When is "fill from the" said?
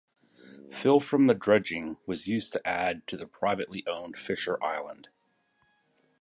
0.71-1.35